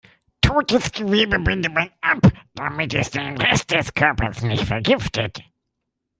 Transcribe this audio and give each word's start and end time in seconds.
Totes 0.45 0.87
Gewebe 0.93 1.37
bindet 1.39 1.71
man 1.75 1.91
ab, 2.01 2.21
damit 2.55 2.95
es 2.95 3.11
den 3.11 3.37
Rest 3.39 3.69
der 3.69 3.83
Körpers 3.83 4.41
nicht 4.41 4.63
vergiftet. 4.63 5.43